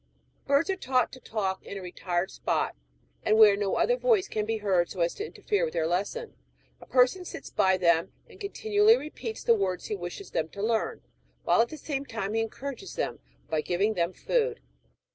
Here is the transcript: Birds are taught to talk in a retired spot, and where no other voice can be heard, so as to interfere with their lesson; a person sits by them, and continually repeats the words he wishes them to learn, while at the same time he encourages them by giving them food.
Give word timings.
Birds 0.47 0.67
are 0.71 0.75
taught 0.75 1.11
to 1.11 1.19
talk 1.19 1.63
in 1.63 1.77
a 1.77 1.81
retired 1.83 2.31
spot, 2.31 2.75
and 3.21 3.37
where 3.37 3.55
no 3.55 3.75
other 3.75 3.95
voice 3.95 4.27
can 4.27 4.47
be 4.47 4.57
heard, 4.57 4.89
so 4.89 5.01
as 5.01 5.13
to 5.13 5.23
interfere 5.23 5.63
with 5.63 5.73
their 5.75 5.85
lesson; 5.85 6.33
a 6.79 6.87
person 6.87 7.23
sits 7.23 7.51
by 7.51 7.77
them, 7.77 8.11
and 8.27 8.39
continually 8.39 8.97
repeats 8.97 9.43
the 9.43 9.53
words 9.53 9.85
he 9.85 9.95
wishes 9.95 10.31
them 10.31 10.49
to 10.49 10.63
learn, 10.63 11.03
while 11.43 11.61
at 11.61 11.69
the 11.69 11.77
same 11.77 12.03
time 12.03 12.33
he 12.33 12.41
encourages 12.41 12.95
them 12.95 13.19
by 13.47 13.61
giving 13.61 13.93
them 13.93 14.11
food. 14.11 14.59